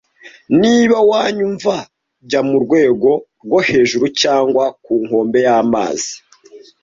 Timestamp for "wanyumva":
1.09-1.75